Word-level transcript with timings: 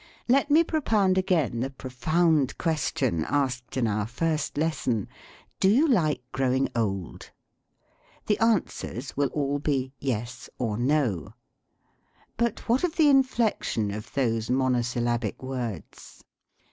Let 0.27 0.49
me 0.49 0.63
propound 0.63 1.19
again 1.19 1.59
the 1.59 1.69
profound 1.69 2.57
question 2.57 3.23
asked 3.23 3.77
in 3.77 3.85
our 3.85 4.07
first 4.07 4.57
lesson: 4.57 5.07
Do 5.59 5.69
you 5.69 5.87
like 5.87 6.23
growing 6.31 6.69
old? 6.75 7.29
The 8.25 8.39
answers 8.39 9.15
will 9.15 9.29
all 9.31 9.59
be 9.59 9.93
"yes" 9.99 10.49
or 10.57 10.75
"no." 10.75 11.35
But 12.35 12.67
what 12.67 12.83
of 12.83 12.95
the 12.95 13.09
in 13.09 13.21
flection 13.23 13.91
of 13.95 14.11
those 14.15 14.49
monosyllabic 14.49 15.43
words? 15.43 16.23